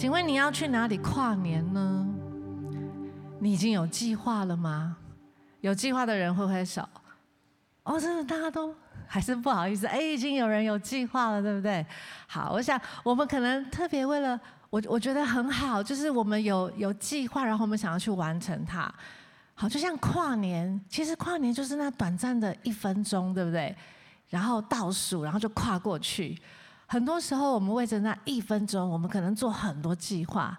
[0.00, 2.06] 请问你要去哪里跨年呢？
[3.38, 4.96] 你已经有计划了吗？
[5.60, 6.82] 有计划的人挥挥手。
[7.82, 8.74] 哦，真的，大家都
[9.06, 9.86] 还是不好意思。
[9.86, 11.84] 哎，已经有人有计划了，对不对？
[12.26, 14.40] 好，我想我们可能特别为了
[14.70, 18.90] 我，我觉得很好，就是我们有有计划，然后我们想要去完成它。
[19.54, 23.76] 好，就像跨年，其实跨年就是那短暂的一分钟，对不对？
[24.30, 26.40] 然后倒数，然后就跨过去。
[26.92, 30.58] 很多时候，我们为着那一分钟，我们可能做很多计划，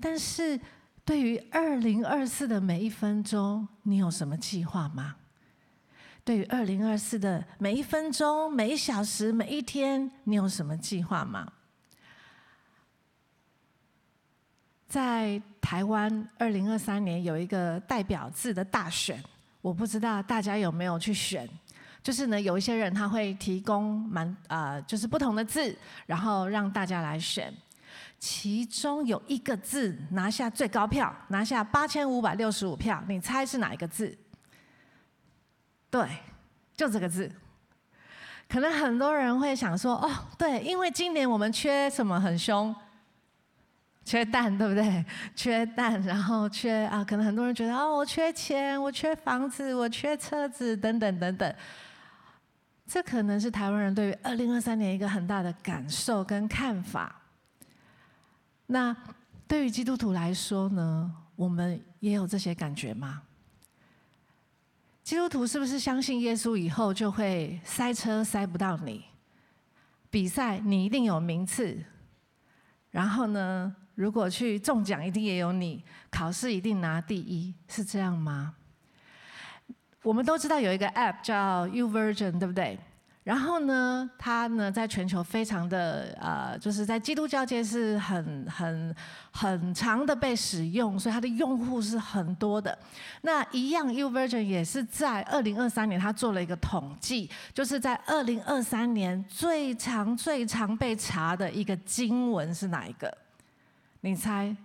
[0.00, 0.60] 但是
[1.04, 5.14] 对于二零二四的每一分钟，你有什么计划吗？
[6.24, 11.52] 对于二零二四的每一分钟、每一小时、每一天，你有什么计划吗？
[14.88, 19.22] 在台湾，二零二三年有一个代表字的大选，
[19.60, 21.48] 我不知道大家有没有去选。
[22.08, 25.76] 就是呢，有一些人他会提供蛮、呃，就是不同的字，
[26.06, 27.52] 然后让大家来选。
[28.18, 34.16] 其中有一个字拿下最高票，拿下八千五百六十五票，你猜是哪一个字？
[35.90, 36.08] 对，
[36.74, 37.30] 就这个字。
[38.48, 42.74] 可能很多人会想说，哦，对，因为今年我们缺什么很凶？
[44.02, 45.04] 缺蛋，对不对？
[45.36, 51.54] 缺蛋，然后缺啊，可能很多人觉得，哦，我缺钱，我缺房子，我缺车子，等等等等。
[52.88, 57.20] 这可能是台湾人对于二零二三年一个很大的感受跟看法。
[58.66, 58.96] 那
[59.46, 63.22] 对于基督徒来说呢，我们也有这些感觉吗？
[65.04, 69.04] 基督徒是不是相信耶稣以后就会塞车塞不到你？
[70.10, 71.78] 比赛你一定有名次，
[72.90, 78.54] 然后呢，如果去中奖一定也有你，考试一定拿第一，是这样吗？
[80.02, 82.78] 我们都知道有一个 App 叫 Uversion，对不对？
[83.24, 88.94] 然后呢，它呢在全球非常的呃，就是在基督教界是很很
[89.30, 92.78] 很长的被使用，所以它的用户是很多的。
[93.20, 103.14] 那一样 Uversion 也是在二零二三年，它做了一个统计，就是在二零二三年最常最常被查的一个经文是哪一个？
[104.00, 104.56] 你猜？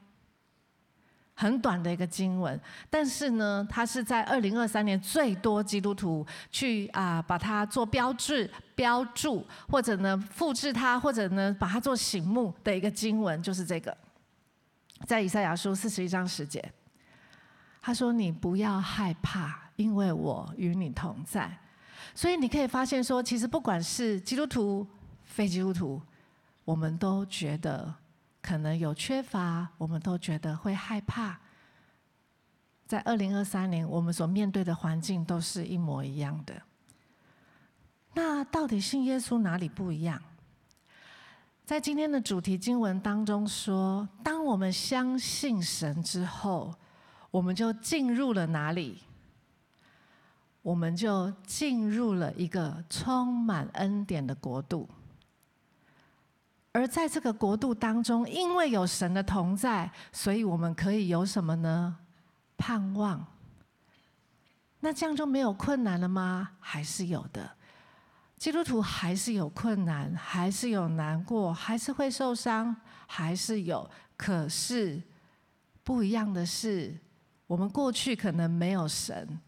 [1.35, 13.97] 很短的一个经文，但是呢，它是在二零二三年最多基督徒去啊把它做标志、标注，或者呢复制它，或者呢把它做醒目的一个经文，就是这个，
[15.07, 16.63] 在以赛亚书四十一章十节，
[17.81, 21.51] 他说：“你不要害怕，因为我与你同在。”
[22.13, 24.85] 所以你可以发现说，其实不管是基督徒、
[25.23, 25.99] 非基督徒，
[26.63, 27.91] 我们都觉得。
[28.43, 31.39] 可能有缺乏，我们都觉得会害怕。
[32.85, 36.61] 在二零二三年，我们所面对的环境都是一模一样的。
[38.13, 40.21] 那到底信耶稣哪里不一样？
[41.65, 46.75] 在今天的主题经文当中说，当我们相信神之后，
[47.31, 48.99] 我们就进入了哪里？
[50.61, 54.87] 我们就进入了一个充满恩典的国度。
[56.73, 61.97] 而在这个国度当中，因为有神的同在，所以我们可以有什么呢？
[62.57, 63.25] 盼望。
[64.79, 66.49] 那这样就没有困难了吗？
[66.59, 67.49] 还是有的。
[68.37, 72.75] 基督徒还是有困难，还是有难过，还是会受伤，
[73.07, 73.89] 还是有。
[74.17, 75.01] 可是
[75.83, 76.99] 不一样的是，
[77.47, 79.39] 我们过去可能没有神，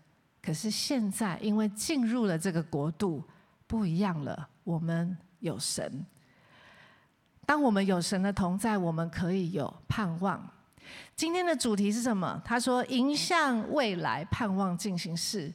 [0.41, 3.23] 可是现在因为进入了这个国度，
[3.67, 6.05] 不一样了，我们有神。
[7.45, 10.43] 当我们有神的同在，我们可以有盼望。
[11.15, 12.41] 今天的主题是什么？
[12.43, 15.53] 他说：“迎向未来，盼望进行式。”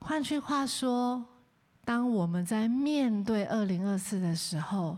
[0.00, 1.24] 换句话说，
[1.84, 4.96] 当我们在面对二零二四的时候，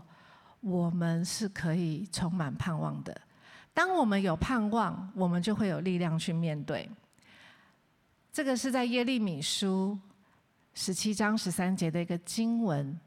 [0.61, 3.19] 我们是可以充满盼望的。
[3.73, 6.89] 当我们有盼望，我们就会有力量去面对。
[8.31, 9.97] 这个是在耶利米书
[10.73, 12.99] 十七章十三节的一个经文。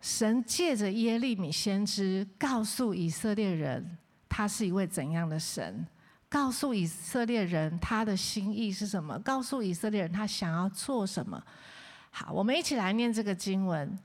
[0.00, 3.98] 神借着耶利米先知告诉以色列人，
[4.28, 5.86] 他是一位怎样的神？
[6.28, 9.18] 告诉以色列人他的心意是什么？
[9.20, 11.42] 告诉以色列人他想要做什么？
[12.10, 13.98] 好，我们一起来念这个经文：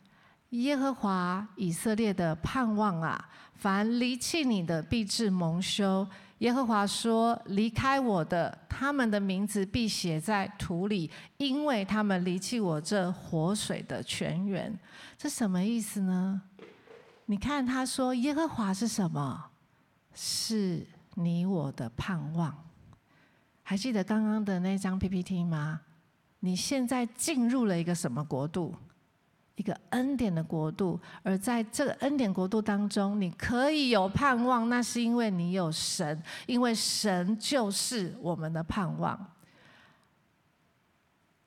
[0.49, 6.07] 耶和华以色列的盼望啊，凡离弃你的必致蒙羞。
[6.43, 14.77] 耶和华说：“离开我的，他们的名字必写在土里，因为他们离弃我这活水的泉源。”
[15.17, 16.41] 这什么意思呢？
[17.27, 19.51] 你看，他说：“耶和华是什么？
[20.13, 22.53] 是你我的盼望。”
[23.63, 25.79] 还记得刚刚的那张 PPT 吗？
[26.41, 28.75] 你现在进入了一个什么国度？
[29.55, 39.27] 一个恩典的国度，而在这个恩典国度当中，你可以有盼望，那是因为你有神，因为神就是我们的盼望。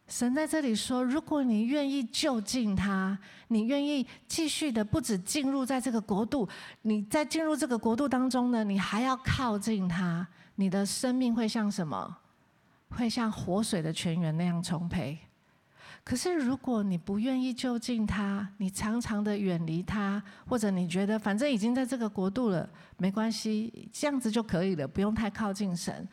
[0.08, 3.18] 神在这里说：如果你愿意就近他，
[3.48, 6.48] 你愿意继续的不止进入在这个国度，
[6.82, 10.24] 你在进入这个国度当中呢，你还要靠近他，
[10.54, 12.18] 你的生命会像什么？
[12.90, 15.18] 会像活水的泉源那样充沛。
[16.06, 26.08] 可是如果你不愿意就近他，你常常的远离他，或者你觉得反正已经在这个国度了，没关系，这样子就可以了，不用太靠近神。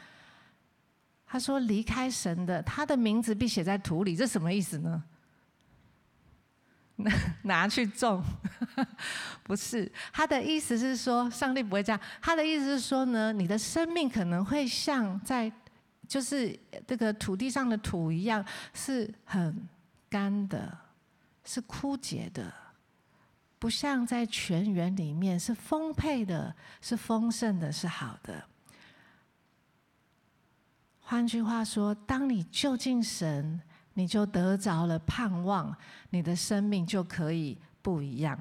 [1.27, 5.03] 他说：“离开神的，他的名字必写在土里。”这什么意思呢？
[6.95, 7.11] 拿
[7.43, 8.23] 拿去种？
[9.43, 12.01] 不是，他的意思是说，上帝不会这样。
[12.19, 15.51] 他的意思是说呢，你的生命可能会像在，
[16.07, 18.43] 就是这个土地上的土一样，
[18.73, 19.69] 是很
[20.13, 20.77] 干的，
[21.43, 22.53] 是枯竭的，
[23.57, 28.43] 不像在泉源里面是丰沛的，是丰盛的，是好的。
[30.99, 33.59] 换句话说，当你就近神，
[33.95, 35.75] 你就得着了盼望，
[36.11, 38.39] 你的生命就可以不一样。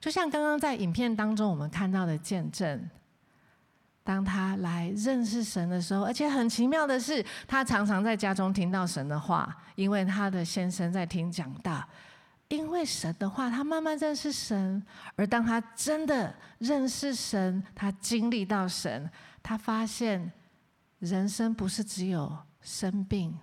[0.00, 2.90] 就像刚刚在影片当中我们看到的见证，
[4.04, 11.82] 当他来认识神的时候，而且很奇妙的是，他常常在家中听到神的话，因为他的先生在听讲道。
[12.48, 14.80] 因为神的话，他慢慢认识神，
[15.16, 19.10] 而当他真的认识神，他经历到神，
[19.42, 20.30] 他发现。
[21.00, 23.38] 人生不是只有生病、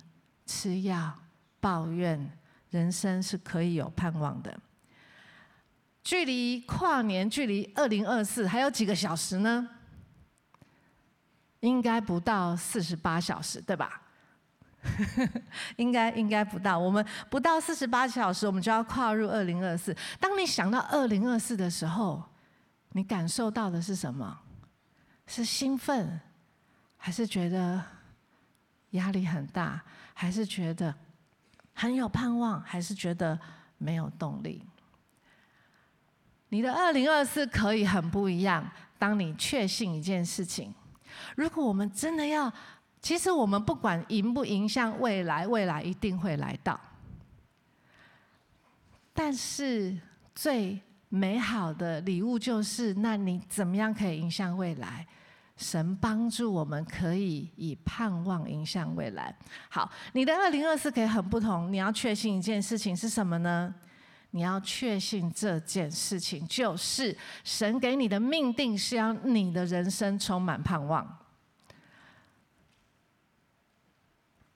[0.48, 1.14] 吃药、
[1.60, 2.32] 抱怨，
[2.72, 4.60] 人生是可以有盼望的。
[6.04, 9.70] 距离跨年，距离二零二四还有几个小时呢？
[11.62, 14.02] 应该不到四十八小时，对吧？
[15.78, 16.78] 应该应该不到。
[16.78, 19.96] 我们不到四十八小时，我们就要跨入二零二四。
[20.20, 22.22] 当你想到二零二四的时候，
[22.92, 24.40] 你感受到的是什么？
[25.26, 26.20] 是兴奋。
[27.04, 27.84] 还是觉得
[28.92, 29.82] 压力很大，
[30.14, 30.94] 还是觉得
[31.74, 33.40] 很有盼望，还是觉得
[33.80, 34.64] 没有动力？
[36.50, 38.70] 你的二零二四可以很不一样。
[39.00, 40.72] 当你确信一件事情，
[41.36, 42.52] 如果我们真的要，
[43.02, 46.80] 其实我们不管迎不迎向未来，未来一定会来到。
[49.14, 49.98] 但是
[50.34, 50.80] 最
[51.10, 55.06] 美好的礼物就是，那你怎么样可以迎向未来？
[55.58, 59.36] 神帮助我们，可以以盼望迎向未来。
[59.70, 61.72] 好，你的二零二四可以很不同。
[61.72, 63.72] 你要确信一件事情是什么呢？
[64.32, 71.18] 你要确信这件事情就是神给你的命定，是要你的人生充满盼望。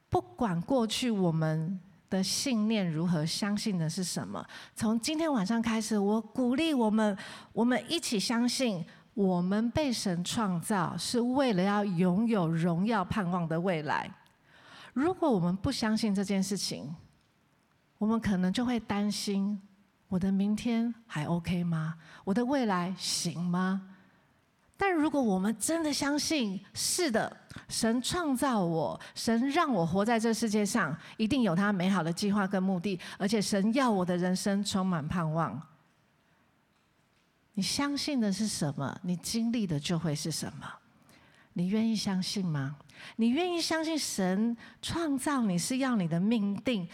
[0.10, 1.80] 不管过去我们
[2.10, 4.46] 的信念如何，相信的是什么，
[4.76, 7.18] 从今天晚上开始，我鼓励我们，
[7.54, 8.86] 我们一起相信。
[9.16, 14.12] 我们被神创造是为了要拥有荣耀盼望的未来。
[14.92, 16.94] 如果我们不相信这件事情，
[17.98, 19.62] 我们可能就会担心：
[20.08, 21.96] 我的明天还 OK 吗？
[22.24, 23.90] 我的未来行吗？
[24.78, 27.38] 但如果我们真的相信，是的，
[27.70, 35.62] 神创造我，神让我活在这世界上，一定有他美好的计划跟目的，而且神要我的人生充满盼望。
[37.54, 40.68] 你相信的是什么，你经历的就会是什么。
[41.54, 42.76] 你愿意相信吗？
[43.16, 46.86] 你愿意相信神创造你是要你的命定，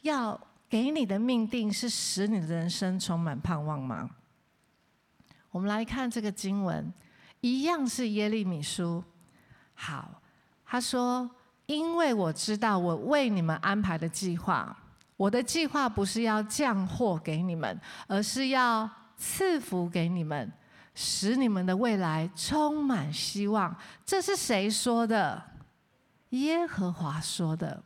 [0.00, 4.10] 要给你的命定是使你的人生充满盼望吗？
[5.50, 6.92] 我们来看这个经文，
[7.40, 9.02] 一样是耶利米书。
[9.74, 10.22] 好，
[10.64, 11.30] 他说
[11.66, 14.76] ：“因为我知道我为你们安排的计划，
[15.16, 20.52] 我的计划不是要降祸给你们，而是要。”赐福给你们，
[20.94, 23.74] 使你们的未来充满希望。
[24.04, 25.42] 这是谁说的？
[26.28, 27.82] 耶和华说的。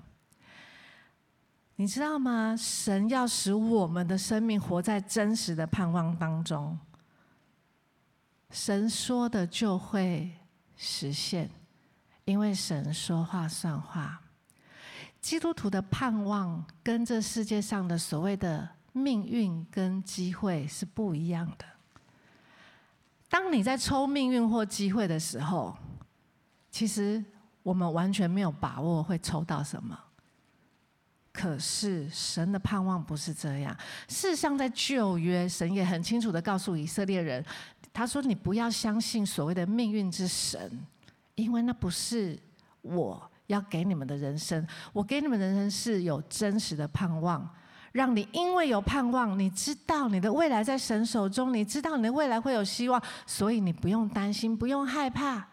[1.80, 2.54] 你知道吗？
[2.58, 6.78] 神要使我们的生命活在真实的盼望当中。
[8.50, 10.30] 神说的就会
[10.76, 11.48] 实现，
[12.26, 14.20] 因为神说话算话。
[15.22, 18.68] 基督徒的盼望跟这世界上的所谓的。
[18.92, 21.64] 命运跟机会是不一样的。
[23.28, 25.74] 当你在抽命运或机会的时候，
[26.72, 27.24] 其实
[27.62, 29.96] 我们完全没有把握会抽到什么。
[31.32, 33.76] 可是神的盼望不是这样。
[34.08, 37.44] 事实上，在旧约，神也很清楚地告诉以色列人，
[37.92, 40.70] 他说：“你不要相信所谓的命运之神，
[41.34, 42.38] 因为那不是
[42.82, 44.66] 我要给你们的人生。
[44.92, 47.48] 我给你们的人生是有真实的盼望。”
[47.92, 55.44] 让你因为有盼望，你知道你的未来在神手中，你知道你的未来会有希望，所以你不用担心，不用害怕。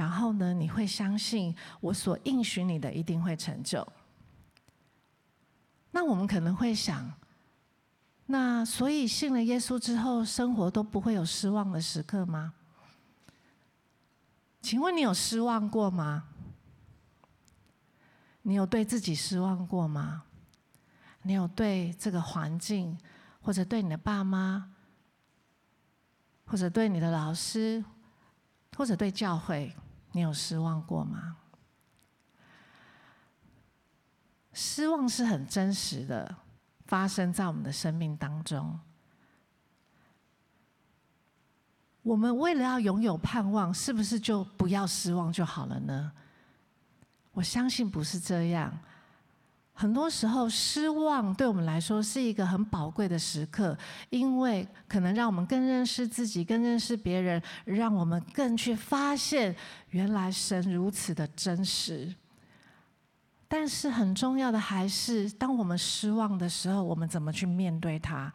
[0.00, 3.86] 然后呢，你会相信我所应许你的一定会成就。
[5.90, 7.12] 那我们可能会想，
[8.24, 12.54] 那所以信了耶稣之后，生活都不会有失望的时刻吗？
[14.62, 16.24] 请问你有失望过吗？
[18.40, 20.22] 你有对自己失望过吗？
[21.24, 22.98] 你有对这个环境，
[23.42, 24.72] 或者对你的爸妈，
[26.46, 27.84] 或者对你的老师，
[28.74, 29.76] 或者对教会，
[30.12, 31.36] 你有失望过吗？
[34.52, 36.36] 失望是很真实的，
[36.86, 38.78] 发生在我们的生命当中。
[42.02, 46.12] 我们为了要拥有盼望，是不是就不要失望就好了呢？
[47.32, 48.76] 我相信不是这样。
[49.80, 53.74] 很多时候，失望对我们来说是一个很宝贵的时刻，
[54.10, 59.56] 因为可能让我们更认识自己，更认识别人，让我们更去发现
[59.88, 62.14] 原来神如此的真实。
[63.48, 68.30] 但是很重要的还是，当我们失望的时候，我们怎么去面对它？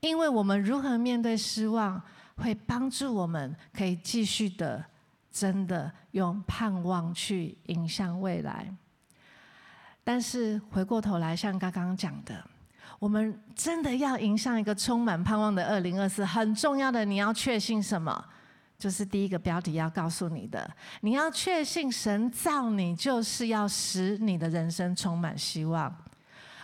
[0.00, 2.02] 因为我们如何面对失望，
[2.36, 4.84] 会帮助我们可以继续的。
[5.32, 8.70] 真的用盼望去迎向未来，
[10.04, 12.44] 但是回过头来，像刚刚讲的，
[12.98, 16.24] 我们真的要迎向一个充满盼望的二零二四。
[16.24, 18.24] 很重要的，你要确信什么？
[18.78, 20.68] 就是第一个标题要告诉你的，
[21.02, 25.94] 你要确信神造你，就是要使你的人生充满希望。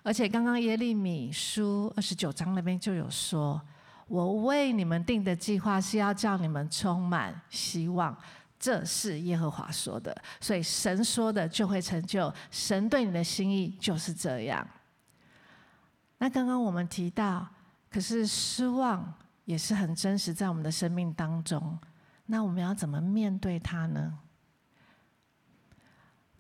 [0.03, 3.61] 而且刚刚耶利米书二十九章那边就有说
[4.09, 8.17] ：“我为你们定的计划是要叫你们充满希望。”
[8.59, 12.33] 这是耶和华说的，所以神说的就会成就。
[12.51, 14.67] 神对你的心意就是这样。
[16.19, 17.47] 那刚刚我们提到，
[17.89, 21.79] 可是失望也是很真实在我们的生命当中。
[22.27, 24.19] 那我们要怎么面对它呢？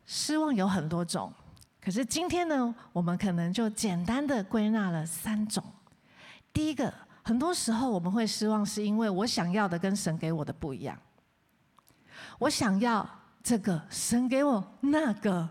[0.04, 1.32] 失望有很多种，
[1.80, 5.62] 可是今天呢，我们可能就简单的归纳了三种。
[6.52, 10.98] 第一个，很多时候我们会失望，是因为我想要的跟神给我的不一样。
[12.38, 13.08] 我想要
[13.42, 15.48] 这个，神给我那个。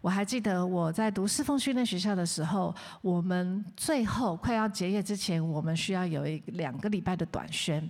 [0.00, 7.88] 我还记得我在读侍奉训练学校的时候，我们最后快要结业之前，我们需要有一两个礼拜的短宣。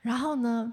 [0.00, 0.72] 然后呢，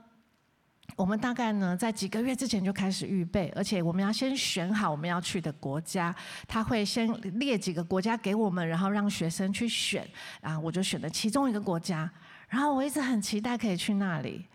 [0.96, 6.14] 我们大概呢在几个月之前就开始预备，而且我们要先选好我们要去的国家。
[6.48, 10.06] 他会先列几个国家给我们，然后让学生去选。
[10.42, 12.10] 啊，我就选了其中一个国家。
[12.50, 14.46] 然后我一直很期待可以去那里。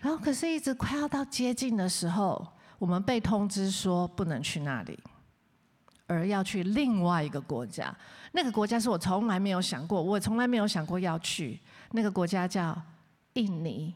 [0.00, 2.46] 然后，可是，一直快要到接近的时候，
[2.78, 4.98] 我们被通知说不能去那里，
[6.06, 7.94] 而要去另外一个国家。
[8.32, 11.60] 那个国家是我从来没有想过，我从来没有想过要去。
[11.92, 12.80] 那个国家叫
[13.34, 13.94] 印尼，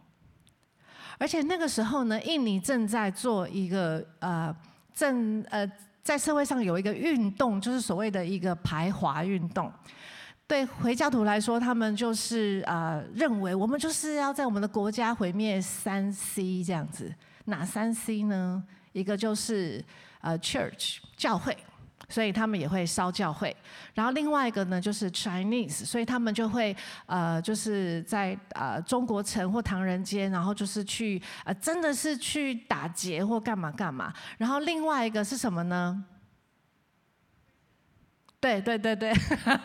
[1.16, 4.54] 而且那个时候呢，印尼正在做一个呃，
[4.94, 5.66] 正呃，
[6.02, 9.72] 在社会上有一个运动，就是所谓的一个排华运动。
[10.54, 17.12] 对回教徒来说，他们就是啊、呃，认为我们就是要在我们的国家毁灭三 C 这样子。
[17.46, 18.62] 哪三 C 呢？
[18.92, 19.84] 一个就是
[20.20, 21.56] 呃，church 教会，
[22.08, 23.54] 所以他们也会烧教会。
[23.94, 34.14] 然后另外一个呢，就是 Chinese，所以他们就会呃，就是在呃中国城或唐人街，然后就是去呃，真的是去打劫或干嘛干嘛。
[34.38, 36.04] 然后另外一个是什么呢？
[38.44, 39.10] 对对对对，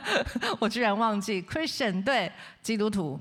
[0.57, 2.31] 我居然忘记 Christian 对
[2.61, 3.19] 基督徒，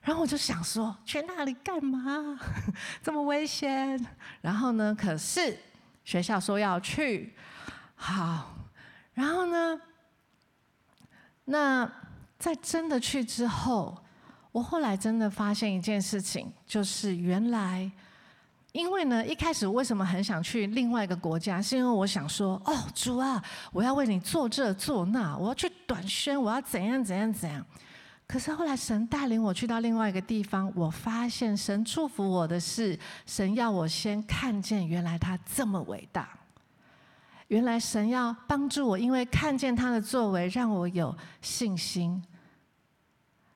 [0.00, 2.40] 然后我就想说去那里干嘛？
[3.04, 4.02] 这么危险。
[4.40, 5.58] 然后呢，可是
[6.06, 7.34] 学校说要去，
[7.96, 8.56] 好，
[9.12, 9.78] 然后呢，
[11.44, 11.92] 那
[12.38, 14.02] 在真的去之后，
[14.52, 17.92] 我后来真的发现一件事情，就是原来。
[18.72, 21.60] 因为呢，一开始为什么很想去另外一个国家？
[21.60, 27.64] 是因为我想说，哦，主啊，我要为你做这做那，我要去短宣，我要怎样怎样怎样。
[28.26, 36.30] 可是后来神带领我去到另外一个地方，我发现神祝福我的是，神要我先看见原来他这么伟大，
[37.48, 42.22] 原来神要帮助我，因为看见他的作为，让我有信心。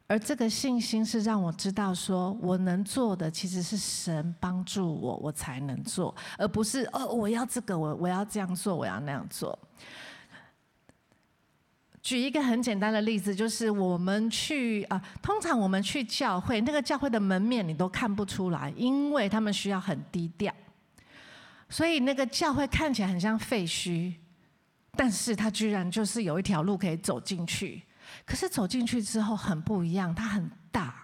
[0.09, 9.59] 而这个信心是让我知道，说我能做的其实是神帮助我，我才能做，而不是哦，我要这个，我我要这样做，我要那样做。
[12.01, 20.55] 举一个很简单的例子，就是我们去啊，通常我们去教会，那个教会的门面你都看不出来，因为他们需要很低调，
[21.69, 24.15] 所以那个教会看起来很像废墟。
[24.99, 27.83] 但是它居然就是有一条路可以走进去。
[28.25, 30.95] 可是走进去之后很不一样，它很大，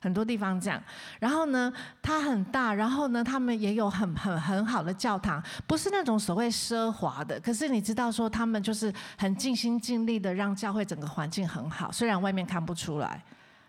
[0.00, 0.82] 很多地方这样。
[1.18, 7.38] 然后呢，它很大，然后呢，他们也有很很很好的教堂，不是那种所谓奢华的。
[7.40, 13.22] 可是你知道说，他们就是很尽心尽力的让教会整个环境很好，虽然外面看不出来。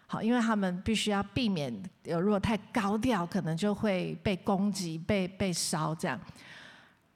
[0.07, 1.73] 好，因为他们必须要避免，
[2.03, 6.19] 如果太高调，可能就会被攻击、被被烧这样。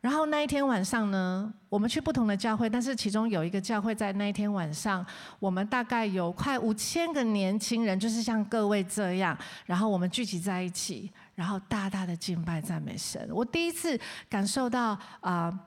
[0.02, 5.06] 然后那一天晚上呢，我们去不同的教会，但是其中有一个教会在那一天晚上，
[5.40, 13.30] 我们大概有快五千个年轻人，就是像各位这样，然后我们聚集在一起，然后大大的敬拜赞美神。
[13.32, 15.58] 我第一次感受到啊。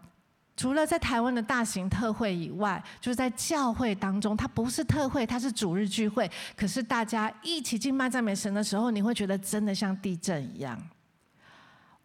[0.55, 6.31] 除了在台湾的大型特会以外，就是在教会当中，它不是特会，它是主日聚会。
[6.55, 10.79] 可是大家一起敬拜赞美神的时候，你会觉得真的像地震一样。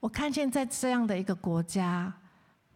[0.07, 2.13] 我看见在这样的一个国家，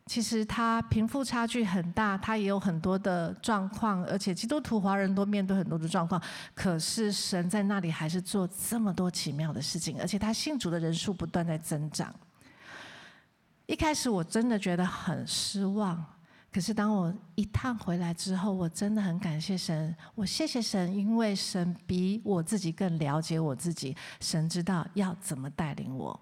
[0.05, 6.21] 其实它贫富差距很大，它也有很多的状况，而且基督徒华人都面对很多的状况。
[6.53, 12.13] 可是神在那里还是做这么多奇妙的事情，而且他信主的人数不断在增长。
[13.65, 16.05] 一开始我真的觉得很失望，
[16.51, 19.95] 可是当我一趟回来之后，我真的很感谢神。
[20.15, 26.19] 我谢谢神，因为神比我自己更了解我自己，神知道要怎么带领我。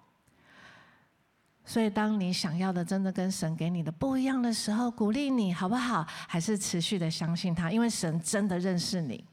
[1.70, 6.04] 所以，当你想要的真的跟神给你的不一样的时候，鼓励你好不好？
[6.28, 9.24] 还是持续的相信他，因为神真的认识你，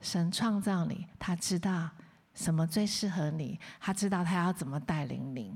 [0.00, 1.90] 神创造你，他知道
[2.32, 5.52] 什么最适合你，他知道他要怎么带领你。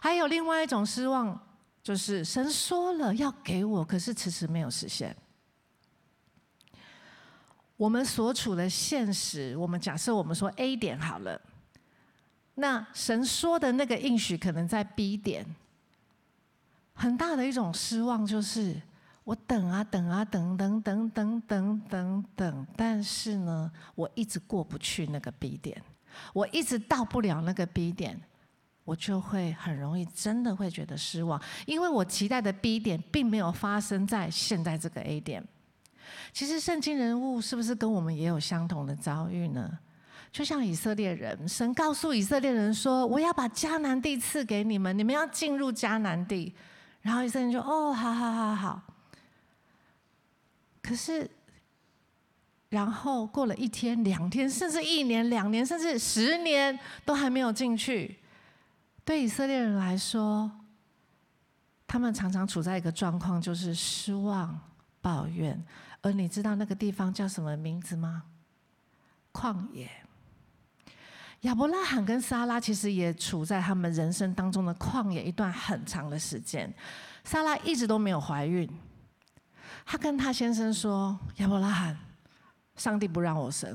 [0.00, 1.36] 还有另外一种失望，
[1.82, 5.16] 就是神说了要给我，可是迟迟没有实现。
[7.76, 11.40] 我们所处的现实，我们假设我们说 A 点好了，
[12.54, 15.46] 那神说的那个应许可能在 B 点。
[16.94, 18.80] 很大的一种失望就是，
[19.24, 25.82] 我等啊等啊等等等等等等等，但是呢，我一直过不去那个 B 点，
[26.32, 28.20] 我一直到不了那个 B 点。
[28.82, 35.46] 我就会很容易真的会觉得失望，因为我期待的 B 点并没有发生在现在这个 A 点。
[36.32, 39.78] 其实圣经人物是不是跟我们也有相同的遭遇呢？
[40.32, 46.54] 就像以色列人，神告诉以色列人说：“我要把迦南地赐给你们，你们要进入迦南地。”
[47.02, 48.82] 然后以色列人就：“哦，好好好好。”
[50.80, 51.28] 可是，
[52.68, 58.18] 然后过了一天、两天，甚至一年、两年，甚至十年，都还没有进去。
[59.04, 60.50] 对以色列人来说，
[61.88, 64.58] 他们常常处在一个状况，就是失望、
[65.00, 65.60] 抱怨。
[66.02, 68.22] 而你知道那个地方叫什么名字吗？
[69.32, 69.90] 旷野。
[71.42, 76.72] 亚伯拉罕跟撒拉其实也处在他们人生当中的旷野一段很长的时间。
[77.24, 78.68] 撒拉一直都没有怀孕，
[79.86, 81.96] 她跟她先生说：“亚伯拉罕，
[82.76, 83.74] 上帝不让我生，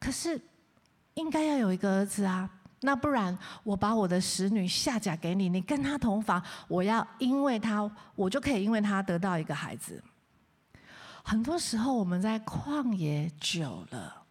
[0.00, 0.40] 可是
[1.14, 10.02] 应该要有一个儿子啊。”那不然，我把我的使女下嫁给你，你跟她同房，我要因为她，我就可以因为她得到一个孩子。
[11.22, 14.23] 很多时候我们在旷野久了，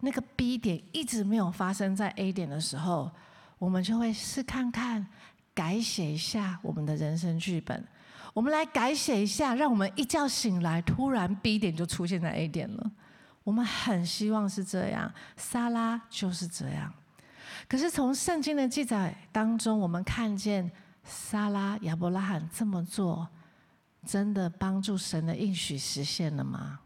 [0.00, 3.10] 那个 B 点一直没有发生在 A 点的时候，
[3.58, 5.06] 我们就会试看看
[5.54, 7.86] 改写一下我们的人生剧本。
[8.32, 12.90] 我们来改写一下，让我们一觉醒来，突然 B 点就出现在 A 点了。
[13.44, 16.92] 我们很希望是这样，撒拉就是这样。
[17.68, 20.70] 可是从圣经的记载当中，我们看见
[21.04, 23.28] 撒拉、亚伯拉罕这么做，
[24.04, 26.80] 真的帮助神的应许实现了吗？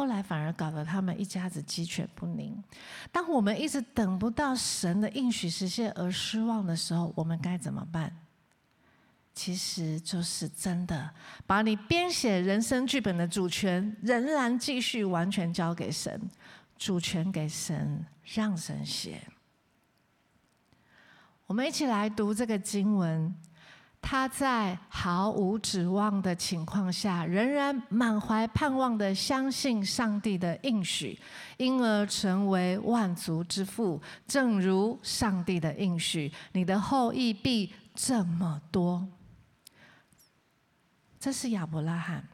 [0.00, 2.56] 后来反而搞得他们一家子鸡犬不宁。
[3.12, 8.10] 当我们一直等不到神的应许实现而失望的时候，我们该怎么办？
[9.34, 11.10] 其实就是真的
[11.46, 16.18] 把你编写人生剧本的主权，仍然继续完全交给神。
[16.78, 19.20] 主权给神，让神写。
[21.44, 23.34] 我们一起来读这个经文。
[24.02, 31.18] 他在毫无指望的情况下，仍然满怀盼望的相信上帝的应许，
[31.58, 34.00] 因而成为万族之父。
[34.26, 39.06] 正如上帝的应许，你的后裔必这么多。
[41.20, 42.26] 这是亚伯拉罕，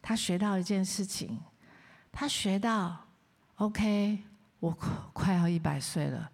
[0.00, 1.38] 他学到一件事情，
[2.10, 2.96] 他学到。
[3.56, 4.20] OK，
[4.60, 4.70] 我
[5.12, 6.30] 快要一百岁了。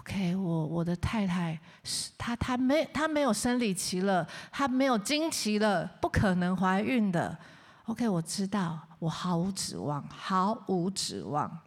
[0.00, 7.38] OK，我我的太太是她，她没她没有生理期了，她没有经期了，不可能怀孕的。
[7.84, 11.60] OK，我知道，我毫无指望，毫无指望。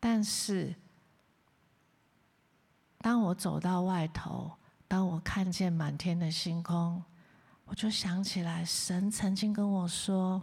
[0.00, 0.74] 但是，
[2.98, 4.50] 当我走到外头，
[4.88, 7.02] 当我看见满天的星空，
[7.66, 10.42] 我就想起来，神曾经跟我说：“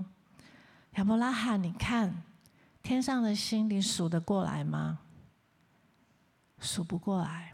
[0.96, 2.24] 亚伯拉罕，你看
[2.82, 5.00] 天上的星，你数得过来吗？
[6.60, 7.54] 数不过来。”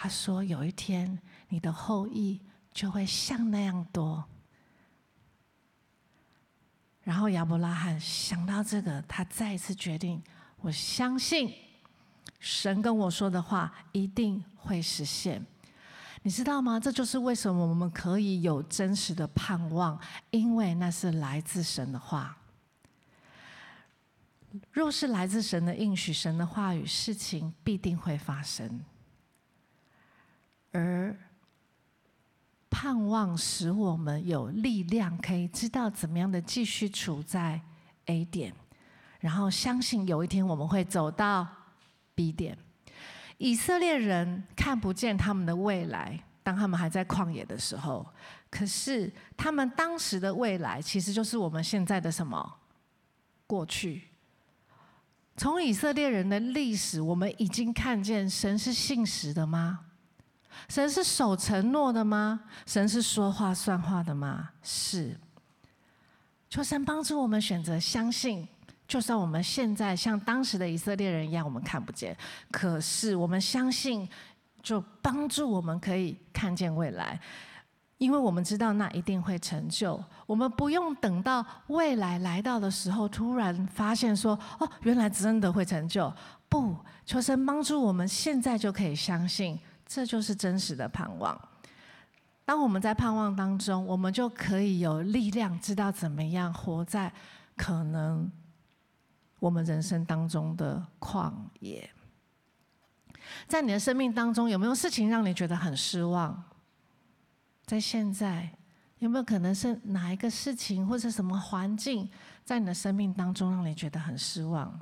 [0.00, 2.40] 他说：“有一天，你的后裔
[2.72, 4.24] 就会像那样多。”
[7.02, 10.22] 然后亚伯拉罕想到这个，他再一次决定：
[10.60, 11.52] 我相信
[12.38, 15.44] 神跟我说的话一定会实现。
[16.22, 16.78] 你知道吗？
[16.78, 19.98] 这就是为什么我们可以有真实的盼望，
[20.30, 22.37] 因为那是来自神的话。
[24.72, 28.80] 若是来自神的应许、神的话语，事情必定会发生。
[30.72, 31.16] 而
[32.70, 37.60] 盼望使我们有力量，可以知道怎么样的继续处在
[38.06, 38.54] A 点，
[39.20, 41.46] 然后相信有一天我们会走到
[42.14, 42.56] B 点。
[43.38, 48.06] 以色列人看不见他们的未来，当他们还在旷野的时候，
[48.50, 52.58] 可是他们当时的未来，其实就是我们现在的什么
[53.46, 54.02] 过去。
[55.38, 59.78] 从以色列人的历史，我们已经看见神是信实的吗？
[60.68, 62.40] 神是守承诺的吗？
[62.66, 64.50] 神是说话算话的吗？
[64.64, 65.16] 是。
[66.50, 68.48] 求神帮助我们选择相信，
[68.88, 72.16] 就算我们现在像当时的以色列人一样，我们看不见，
[72.50, 74.08] 可是我们相信，
[74.60, 77.20] 就帮助我们可以看见未来，
[77.98, 80.02] 因为我们知道那一定会成就。
[80.24, 86.12] 我们不用等到未来来到的时候，突然发现说：“哦，原来真的会成就。”
[86.48, 89.58] 不，求神帮助我们现在就可以相信。
[89.84, 91.38] 这就是真实的盼望。
[92.44, 97.12] 当我们在盼望当中，我们就可以有力量，知道怎么样活在
[97.56, 98.30] 可能
[99.40, 101.90] 我们人生当中的旷野。
[103.46, 106.42] 在你的生命当中，有没有事情让你觉得很失望？
[107.68, 108.48] 在现在，
[108.98, 112.08] 有没有可能是哪一个事情或者什么环境，
[112.42, 114.80] 在你的生命当中让你觉得很失望？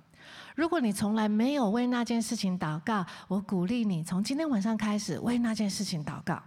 [0.55, 6.41] 如果你从来没有为那件事情祷告，我鼓励你从今天晚上开始为那件事情祷告，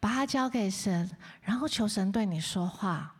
[0.00, 1.08] 把它交给神，
[1.40, 3.14] 然后求神对你说话，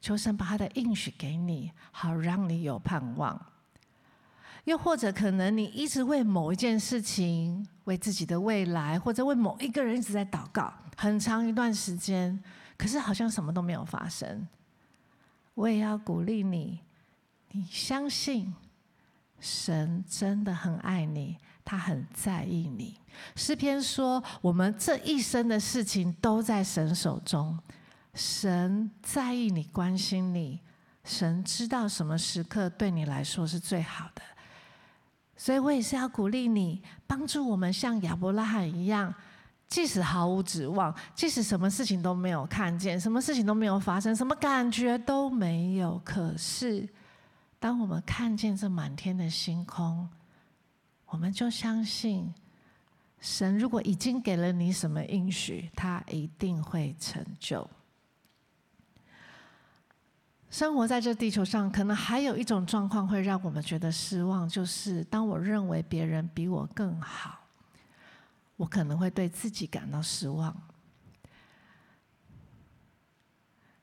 [0.00, 3.44] 求神把他的应许给你，好让你有盼望。
[4.66, 12.36] 又或者可能你一直为某一件事情、为自己的未来，或者为某一个人一直在祷告，很长一段时间，
[12.76, 14.48] 可是好像什么都没有发生。
[15.54, 16.80] 我也要鼓励你，
[17.52, 18.52] 你相信。
[19.38, 22.98] 神真的很爱你，他很在意你。
[23.36, 27.56] 诗篇说：“我们这一生的事情都在神手中，
[28.14, 30.58] 神在意你，关心你，
[31.04, 34.22] 神知道什么时刻对你来说是最好的。”
[35.38, 39.14] 所以我也是要鼓励你，帮助我们像亚伯拉罕一样，
[39.68, 46.88] 即使毫无指望，即使什么事情都没有看见，什么事情都没有发生，什么感觉都没有，可是。
[47.60, 50.08] 当我们看见这满天的星空，
[51.06, 52.32] 我们就相信，
[53.18, 57.68] 神如果已经给了你什么应许，他一定会成就。
[60.50, 67.40] 生活在这地球上，可能还有一种状况会让我们觉得失望，就是当我认为别人比我更好，
[68.58, 70.54] 我可能会对自己感到失望。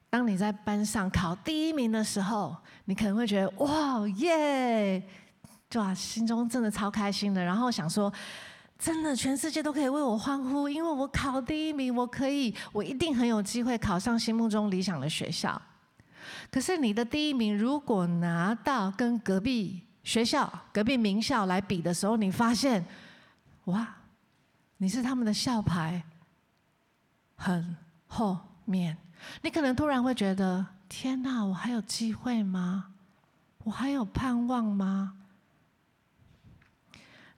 [0.08, 5.04] 当你在班上考第一名的时候，你可能会觉得哇耶，
[5.74, 7.44] 哇，心中真的超开心的。
[7.44, 8.14] 然后想说，
[8.80, 15.62] 真的全世界都可以为我欢呼，因为我考第一名，我可以，我一定很有机会考上心目中理想的学校。
[16.50, 22.86] 可是你的第一名如果拿到跟隔壁学校、隔壁名校来比的时候，你发现，
[23.66, 23.96] 哇，
[24.78, 26.04] 你是他们的校牌
[27.36, 27.76] 很
[28.08, 28.98] 后面。
[29.42, 32.94] 你可能突然会觉得：天哪，我还有机会吗？
[33.64, 35.18] 我还有盼望吗？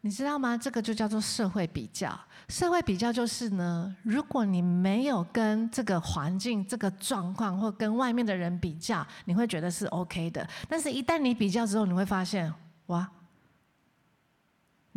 [0.01, 0.57] 你知道吗？
[0.57, 2.17] 这个就叫做社会比较。
[2.49, 10.47] 社会比较就是呢，如果你没有跟这个环境、这个状况或跟外面的人比较，你会觉得是 OK 的。
[10.69, 12.53] 但是，一旦你比较之后，你会发现，
[12.85, 13.09] 哇，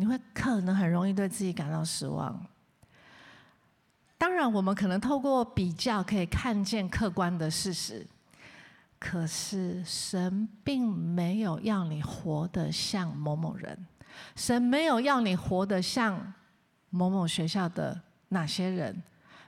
[0.00, 2.42] 你会可能很容易对自己感到失望。
[4.16, 8.06] 当然，我们可能透过比较可以看见客观的事实，
[8.98, 13.86] 可是神并没有要你活得像某某人，
[14.34, 16.32] 神没有要你活得像
[16.88, 19.02] 某某学校的哪些人，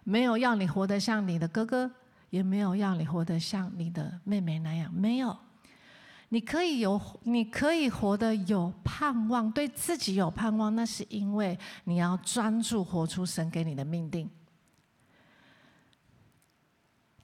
[0.05, 1.91] 没有要你活得像你的哥哥，
[2.29, 5.35] 也没有要你活得像你的妹妹那样，没有。
[6.33, 14.31] 你可以有，你可以活得有盼望，对自己有盼望，那是因为你要专注活出神给你的命定。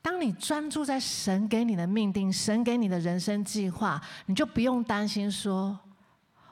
[0.02, 5.78] 当你专注在神给你的命定、神给你的人生计划，你就不用担心说：“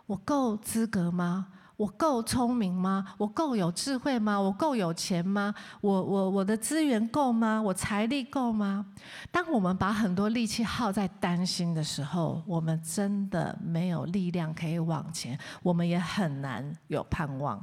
[0.07, 1.49] 我够资格吗？
[1.77, 3.15] 我够聪明吗？
[3.19, 4.41] 我够有智慧吗？
[4.41, 5.55] 我够有钱吗？
[5.83, 7.61] 我我我的资源够吗？
[7.61, 8.87] 我财力够吗？”
[9.31, 17.63] 当我们把很多力气耗在担心的时候，我们真的没有力量可以往前，我们也很难有盼望。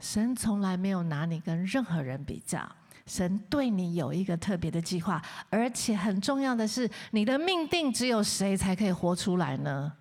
[0.00, 2.68] 神从来没有拿你跟任何人比较。
[3.06, 9.92] 神对你有一个特别的计划，而且很重要的是，你的命定只有谁才可以活出来呢？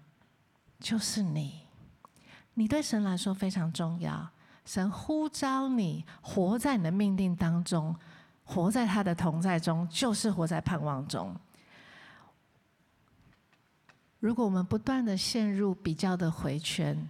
[0.80, 1.62] 就是你。
[2.54, 4.30] 你对神来说非常重要。
[4.64, 7.96] 神呼召你活在你的命定当中，
[8.44, 11.36] 活在他的同在中，就是活在盼望中。
[14.20, 17.10] 如果我们不断的陷入比较的回圈，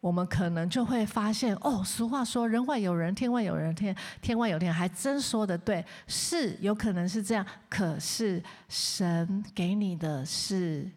[0.00, 7.44] 我们可能就会发现，哦，俗话说“人外有人，天外有人，天天外有天”，还真说的对，是有可能是这样。
[7.68, 10.90] 可是神给你的是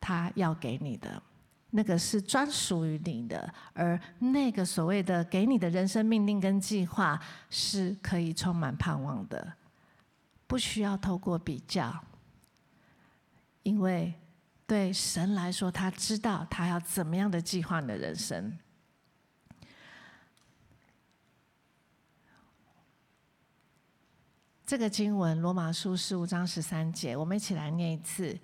[0.00, 1.20] 他要给你的，
[1.76, 9.52] 那个是专属于你的，而那个所谓的给你的人生命令跟计划，是可以充满盼望的，
[10.46, 12.02] 不需要透过比较，
[13.62, 14.14] 因为。
[14.68, 18.58] 对神来说，他知道他要怎么样的计划你的人生。
[24.66, 28.36] 这个经文，罗马书十五章十三节，我们一起来念一次：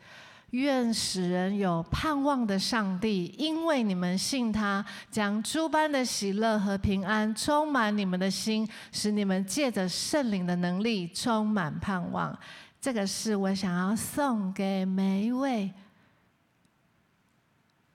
[0.53, 12.39] 愿使人有盼望的上帝，因为你们信他，将诸般的喜乐和平安充满你们的心，使你们借着圣灵的能力充满盼望。
[12.81, 15.73] 这个是我想要送给每一位。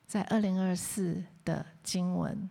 [0.08, 2.50] 在二零二四的经文，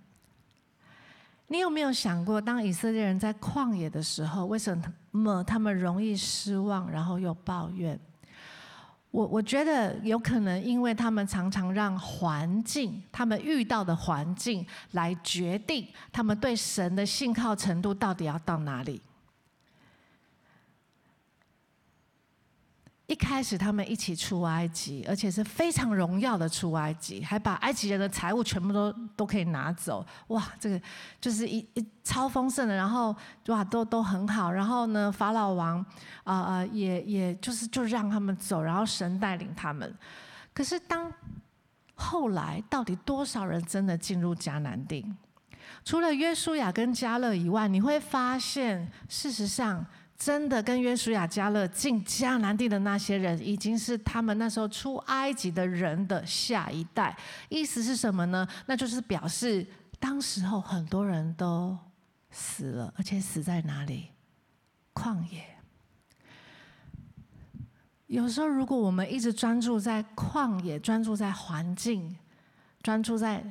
[1.49, 4.79] 你有没有想过，当以色列人在旷野的时候，为什
[5.11, 7.99] 么他们容易失望，然后又抱怨？
[9.17, 19.01] 我我觉得有可能，因为他们常常让环境，他们遇到的环境来决定他们对神的信靠程度到底要到哪里。
[23.07, 30.05] 一开始他们一起出埃及，而且是非常荣耀的出埃及，还把埃及人的财物全部都都可以拿走。
[30.27, 30.81] 哇，这个
[31.21, 33.15] 就是一一超丰盛的，然后
[33.47, 34.51] 哇都都很好。
[34.51, 35.79] 然后呢，法老王
[36.25, 39.95] 啊啊、也也就是就让他们走，然后神带领他们。
[40.53, 41.13] 可是当
[41.95, 45.07] 后来到底多少人真的进入迦南地？
[45.85, 49.87] 除了约书亚跟迦勒以外，你会发现事实上。
[50.19, 57.17] 真的跟约书亚、加勒进迦南地的那些人，已经是他们那时候出埃及的人的下一代。
[57.49, 58.49] 意思是什么呢？
[58.67, 59.67] 那就是表示
[60.01, 61.77] 当时候很多人都
[62.31, 64.11] 死了，而且死在哪里？
[64.95, 65.45] 旷野。
[68.07, 72.17] 有时候，如果我们一直专注在旷野，专注在环境，
[72.83, 73.45] 专注在……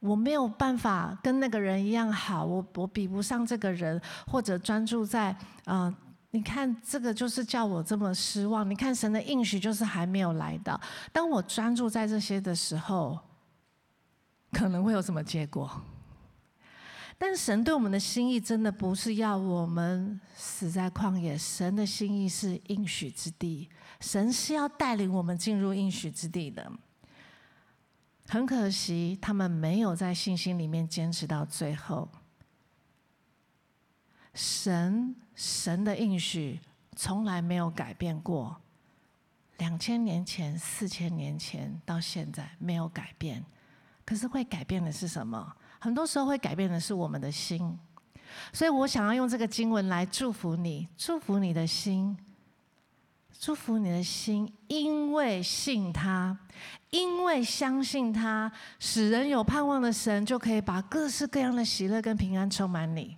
[0.00, 5.34] 我没有办法跟那个人一样好，我我比不上这个人，或者专注在
[5.64, 5.92] 啊、
[6.30, 8.68] 你看这个就是叫我这么失望。
[8.68, 10.80] 你看神的应许就是还没有来到。
[11.12, 13.18] 当我专注在这些的时候，
[14.52, 15.68] 可能会有什么结果？
[17.20, 26.70] 但神对我们的心意真的不是要我们死在旷野，神的心意是应许之地，神是要带领我们进入应许之地的。
[28.28, 32.08] 很可惜，他们没有在信心里面坚持到最后。
[34.34, 36.60] 神神的应许
[36.94, 38.60] 从来没有改变过，
[39.56, 43.44] 两千年前、四千年前到现在没有改变。
[44.04, 45.56] 可是会改变的是什么？
[45.78, 47.78] 很多时候会改变的是我们的心。
[48.52, 52.16] 所以我想要用这个经文来祝福你，祝福你的心。
[53.40, 56.36] 祝福你的心，因为信他，
[56.90, 63.16] 因为相信他，使人有盼望的神，就可以把各式各样的喜乐跟平安充满你，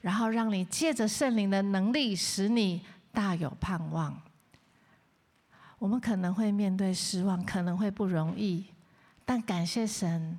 [0.00, 4.16] 然后让你借着圣灵的能力，使你大有盼望。
[5.78, 8.66] 我们可能会面对失望，可能会不容易，
[9.24, 10.38] 但感谢神，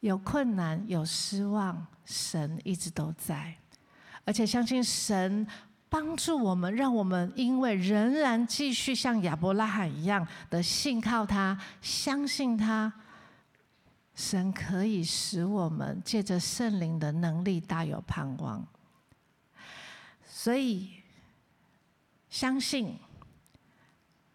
[0.00, 3.54] 有困难有失望，神一直都在，
[4.24, 5.46] 而且相信神。
[5.88, 12.92] 帮助我们，让我们因为仍然继续像亚伯拉罕一样的信靠他、相信他，
[14.14, 18.66] 神可以使我们借着圣灵的能力大有盼望。
[20.24, 20.90] 所以，
[22.28, 22.98] 相信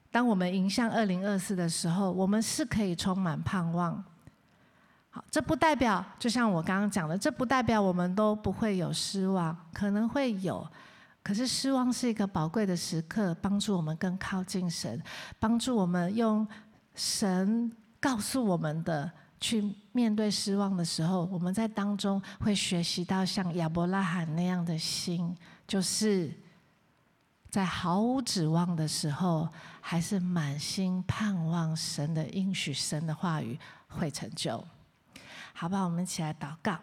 [0.10, 4.04] 当我们迎向二零二四的时候，我们是可以充满盼望。
[5.10, 10.66] 好，这不代表，就像我刚刚讲的，这不代表我们都不会有失望，可能会有。
[11.24, 15.02] 可是失望是一个宝贵的时刻，帮助我们更靠近神，
[15.40, 16.48] 帮助我们用
[16.96, 25.36] 神告诉我们的去面对失望的时候，我们在当中会学习到像亚伯拉罕那样的心，
[25.68, 26.34] 就是
[27.50, 29.48] 在毫无指望的时候，
[29.80, 34.64] 还是满心盼望神的应许，神的话语会成就。
[35.54, 36.80] 好吧，我们一起来祷告。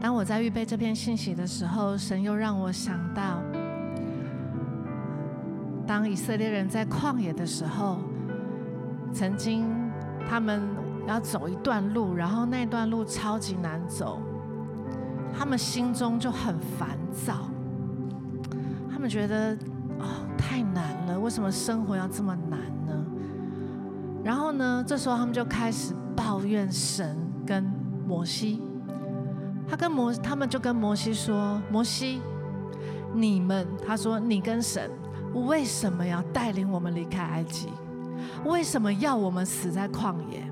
[0.00, 3.42] 当我在预备这篇信息的时候，神又让我想到，
[5.86, 7.98] 当以色列人在旷野的时候，
[9.12, 9.66] 曾经
[10.28, 10.62] 他们
[11.06, 14.20] 要走一段路，然后那段路超级难走，
[15.36, 17.48] 他们心中就很烦躁，
[18.90, 19.56] 他们觉得
[19.98, 20.06] 哦，
[20.38, 23.04] 太难了，为什么生活要这么难呢？
[24.22, 27.64] 然后呢，这时候他们就开始抱怨神跟
[28.06, 28.62] 摩西。
[29.68, 32.20] 他跟摩，他们就跟摩西说：“摩西，
[33.14, 34.90] 你们，他说你跟神，
[35.34, 37.68] 为什么要带领我们离开埃及？
[38.46, 40.42] 为什么要我们死在旷野？”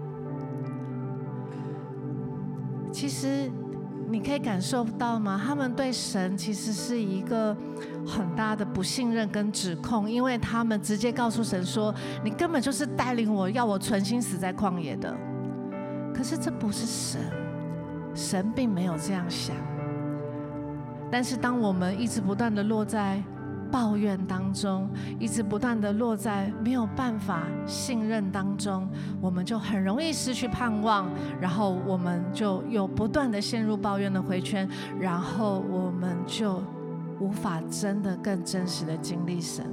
[2.92, 3.50] 其实
[4.08, 5.40] 你可以感受到吗？
[5.42, 7.56] 他们对神其实是一个
[8.06, 15.16] 很大的不信任跟指控，因为他们直接告诉神说：“你根本就是带领我要我存心死在旷野的。”
[16.14, 17.20] 可是这不是神。
[18.16, 19.54] 神并没有这样想，
[21.10, 23.22] 但是当我们一直不断的落在
[23.70, 28.88] 抱怨当中，一直不断的落在没有办法信任当中，
[29.20, 36.62] 我们就很容易失去盼望，然后我们就又不断的陷入抱怨的回圈，然后我们就
[37.20, 39.64] 无法真的更真实的经历神。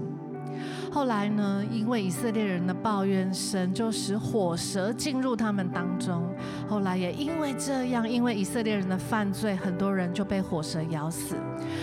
[0.93, 6.23] 后来呢，因为以色列人的抱怨，神就使火蛇进入他们当中。
[6.69, 11.36] 后来也因为这样，因为以色列人的犯罪，很多人就被火蛇咬死。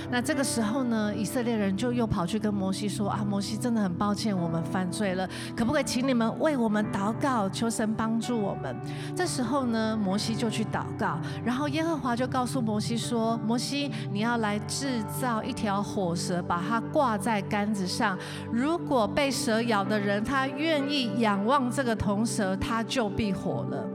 [0.09, 8.77] 那这个时候呢，以色列人就又跑去跟摩西说：“啊，摩西真的很抱歉，我们犯罪了，可不可以请你们为我们祷告，求神帮助我们？”
[9.17, 18.17] 这时候呢，摩西就去祷告，然后耶和华就告诉摩西说：“摩西，你要来制造一条火蛇，把它挂在杆子上。
[18.53, 23.87] 如果被蛇咬的人，他愿意仰望这个铜蛇，他就必活了。”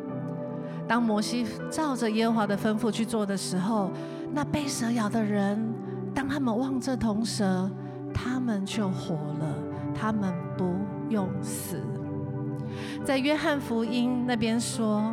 [0.88, 3.92] 当摩西照着耶和华的吩咐去做的时候，
[4.34, 5.74] 那被蛇咬的人。
[6.14, 7.70] 当他们望着铜蛇，
[8.14, 9.58] 他们就活了，
[9.94, 10.76] 他们不
[11.10, 11.82] 用死。
[13.04, 15.12] 在约翰福音那边说，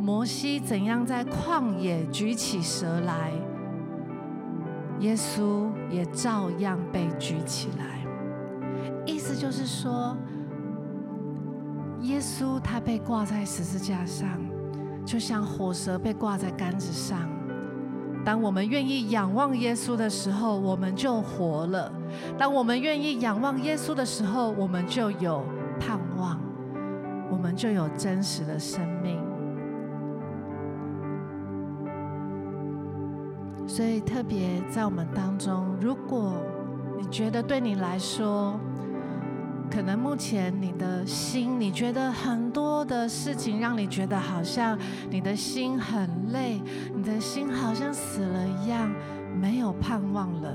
[0.00, 3.32] 摩西怎样在旷野举起蛇来，
[5.00, 7.97] 耶稣也照样被举起来。
[9.28, 10.16] 意思就是说，
[12.00, 14.26] 耶稣他被挂在十字架上，
[15.04, 17.28] 就像火蛇被挂在杆子上。
[18.24, 21.92] 当我们愿意仰望耶稣的时候，我们就活了；
[22.38, 25.44] 当我们愿意仰望耶稣的时候，我们就有
[25.78, 26.40] 盼望，
[27.30, 29.20] 我们就有真实的生命。
[33.66, 36.32] 所以，特别在我们当中，如果
[36.98, 38.58] 你觉得对你来说，
[39.70, 44.76] 可能目前你的心，你觉得很多的事情让你觉得好像
[45.10, 46.60] 你的心很累，
[46.94, 48.90] 你的心好像死了一样，
[49.40, 50.52] 没有盼望了。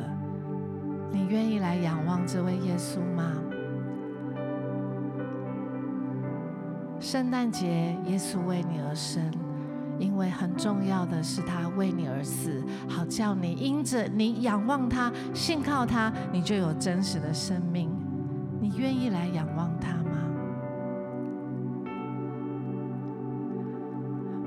[1.12, 3.32] 你愿意来仰望这位耶稣吗？
[7.00, 9.32] 圣诞节，耶稣为你而生，
[10.00, 17.93] 因为很重要的是他为你而死，好叫你因着你仰望他、信靠他，你就有真实的生命。
[18.64, 20.24] 你愿意来仰望他吗？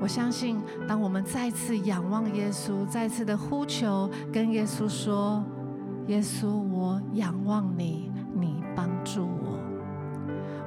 [0.01, 5.43] 我相信，当我们再次仰望耶稣，再次的呼求，跟耶稣说
[6.09, 9.59] ：“耶稣，我仰望你，你帮助我。”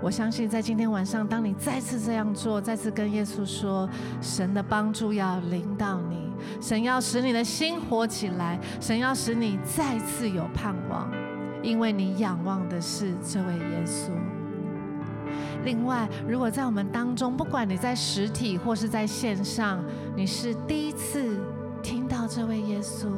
[0.01, 3.89] 我相信，在今天晚上，当你再次这样做，再次跟耶稣说
[4.23, 6.31] ：“神的帮助要临到你，
[6.61, 11.11] 神要使你的心活起来，神要使你再次有盼望。”
[11.63, 14.11] 因为你仰望的是这位耶稣。
[15.65, 19.85] 另外，如果在我们当中，不管你在实体或是在线上，
[20.17, 21.39] 你是第一次
[21.83, 23.09] 听到这位耶稣，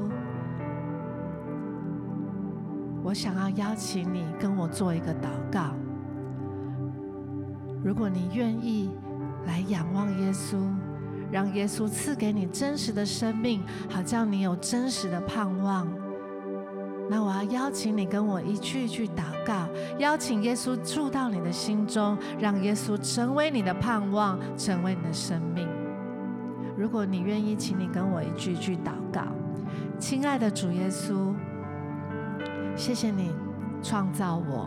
[3.05, 5.75] 我想要邀请你跟我做一个祷告。
[7.85, 8.91] 如果你愿意
[9.47, 10.57] 来仰望耶稣，
[11.31, 15.87] 让耶稣赐给你真实的生命，好叫你有真实的盼望。
[17.13, 25.69] 那我要邀请你跟我一句一句祷告，邀请耶稣住到你的心中，让耶稣成为你的盼望，成为你的生命。
[26.75, 29.25] 如果你愿意，请你跟我一句一句祷告。
[29.99, 31.35] 亲爱的主耶稣，
[32.75, 33.31] 谢谢你
[33.83, 34.67] 创造我，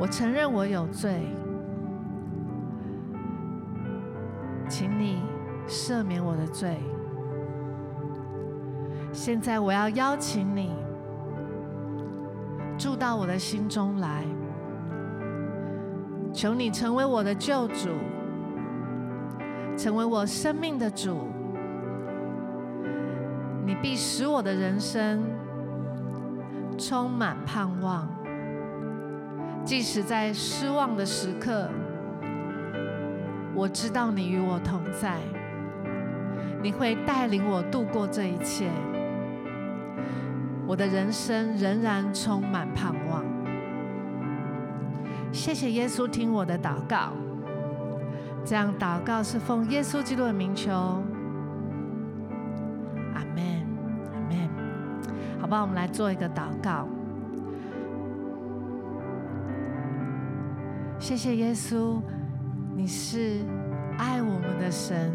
[0.00, 1.28] 我承认我有罪，
[4.70, 5.18] 请你
[5.68, 6.78] 赦免我的罪。
[9.14, 10.72] 现在我要邀请你
[12.76, 14.24] 住到我的心中来，
[16.32, 17.90] 求你成为我的救主，
[19.78, 21.28] 成为我生命的主。
[23.64, 25.24] 你必使我的人生
[26.76, 28.08] 充满盼望，
[29.64, 31.70] 即使在失望的时刻，
[33.54, 35.20] 我知道你与我同在，
[36.60, 38.68] 你会带领我度过这一切。
[40.66, 43.24] 我的人生仍然充满盼望。
[45.32, 47.12] 谢谢耶稣听我的祷告，
[48.44, 50.72] 这样祷告是奉耶稣基督的名求。
[53.14, 53.66] 阿门，
[54.12, 54.48] 阿门。
[55.40, 56.86] 好吧，我们来做一个祷告。
[60.98, 62.00] 谢谢耶稣，
[62.74, 63.40] 你是
[63.98, 65.12] 爱我们的神。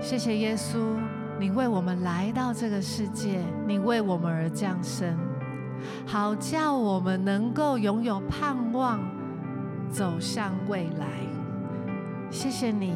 [0.00, 0.96] 谢谢耶稣。
[1.42, 5.18] 你为我们来到这个世界，你为我们而降生，
[6.06, 9.00] 好叫我们能够拥有盼望，
[9.90, 11.08] 走向未来。
[12.30, 12.94] 谢谢你，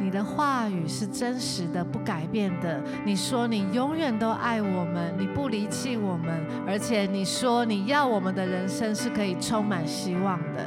[0.00, 2.82] 你的话语是真实的、不改变的。
[3.04, 10.66] 你说你永远都爱我们，你不离弃我们，而且你说你要我们的人生是可以充满希望的。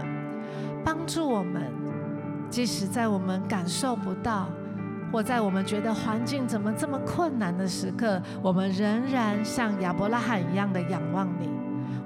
[0.85, 1.63] 帮助我们，
[2.49, 4.47] 即使在我们感受不到。
[5.11, 11.49] 或在我们觉得环境怎么这么困难的时刻，我们仍然像亚伯拉罕一样的仰望你。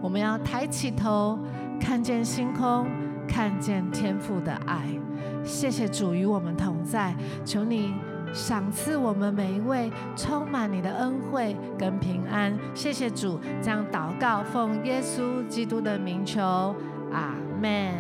[0.01, 1.39] 我们要抬起头，
[1.80, 2.88] 看见星空，
[3.28, 4.84] 看见天父的爱。
[5.43, 7.93] 谢谢主与我们同在，求你
[8.34, 12.58] 赏赐我们每一位充满你的恩惠跟平安。
[12.74, 16.76] 谢谢主，这样祷告，奉耶稣基督的名求，
[17.12, 17.95] 阿门。